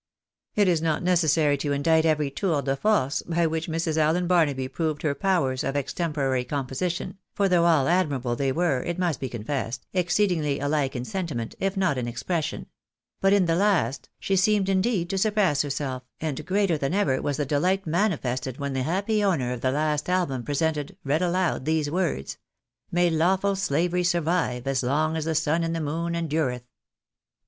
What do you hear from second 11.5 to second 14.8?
if not in expression; but in the last, she seemed